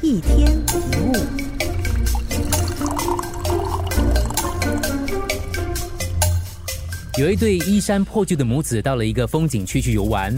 [0.00, 1.12] 一天一物。
[7.18, 10.32] 有一对衣衫破旧的母子到了一个风景区去游玩，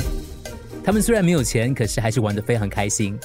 [0.83, 3.19] 他们虽然没有钱，可是还是玩得非常开心。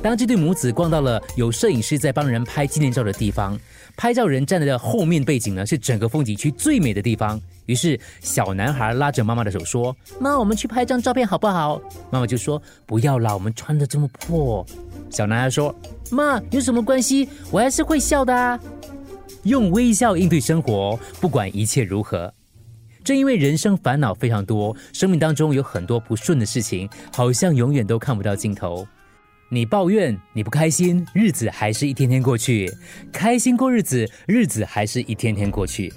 [0.00, 3.58] 当这对母子逛到了有摄影师在帮人拍纪念照的地方，
[3.96, 7.40] 拍照人站在的后面背景呢是整个风景区最美的地方。
[7.66, 11.80] 于是小男孩拉着妈妈的手说：“妈，我们去拍张照片好不好？”
[12.10, 14.64] 妈妈就说：“不要啦，我们穿的这么破。”
[15.12, 15.74] 小男孩说
[16.10, 17.28] ：“妈，有什么关系？
[17.50, 18.58] 我还是会笑的啊。”
[19.44, 22.32] 用微笑应对生活，不管一切如何。
[23.04, 28.86] 正因为人生烦恼非常多，生命当中有很多不顺的事情，好像永远都看不到尽头。
[29.50, 32.66] 你抱怨，你不开心，日子还是一天天过去；
[33.12, 35.92] 开心过日子，日子还是一天天过去。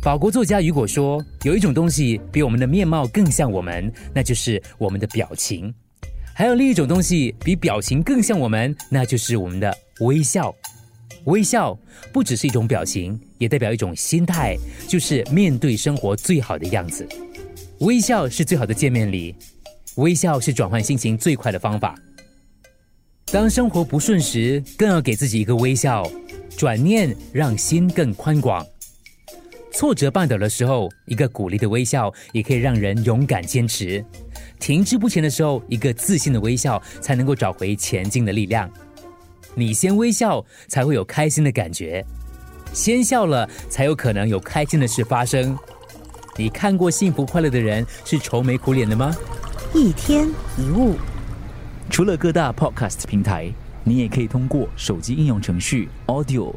[0.00, 5.70] 法国作家雨果说：“有一种东西比我们的面貌更像我们，那就是我们的表情；
[6.34, 10.54] 还有另一种东西比表情更像我们，那就是我们的微笑。”
[11.26, 11.78] 微笑
[12.12, 14.56] 不只是一种表情，也代表一种心态，
[14.88, 17.06] 就是面对生活最好的样子。
[17.78, 19.32] 微笑是最好的见面礼，
[19.96, 21.94] 微笑是转换心情最快的方法。
[23.26, 26.10] 当生活不顺时，更要给自己一个微笑，
[26.56, 28.66] 转念让心更宽广。
[29.72, 34.04] 挫折绊倒的时候，一个鼓励的微笑也可以让人勇敢坚持。
[34.60, 38.70] 停滞不前的时候，一个自信的微笑才能够找回前进的力量。
[39.54, 42.04] 你先微笑，才会有开心的感觉；
[42.72, 45.58] 先笑了，才有可能有开心的事发生。
[46.36, 49.14] 你看过幸福快乐的人是愁眉苦脸的吗？
[49.74, 50.28] 一天
[50.58, 50.96] 一物，
[51.90, 53.52] 除了各大 podcast 平台，
[53.84, 56.54] 你也可以通过手机应用程序 Audio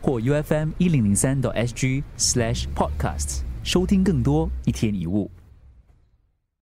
[0.00, 5.30] 或 U F M 一零零三 SG slash podcasts 收听更多一天一物。